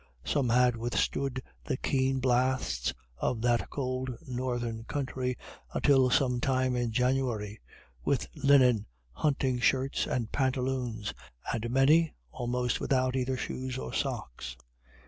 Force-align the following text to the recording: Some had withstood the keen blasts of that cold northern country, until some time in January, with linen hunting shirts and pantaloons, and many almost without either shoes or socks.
Some 0.23 0.49
had 0.49 0.77
withstood 0.77 1.43
the 1.63 1.77
keen 1.77 2.17
blasts 2.21 2.91
of 3.17 3.39
that 3.41 3.69
cold 3.69 4.17
northern 4.27 4.83
country, 4.85 5.37
until 5.75 6.09
some 6.09 6.39
time 6.39 6.75
in 6.75 6.91
January, 6.91 7.61
with 8.03 8.25
linen 8.33 8.87
hunting 9.11 9.59
shirts 9.59 10.07
and 10.07 10.31
pantaloons, 10.31 11.13
and 11.53 11.69
many 11.69 12.15
almost 12.31 12.79
without 12.79 13.15
either 13.15 13.37
shoes 13.37 13.77
or 13.77 13.93
socks. 13.93 14.57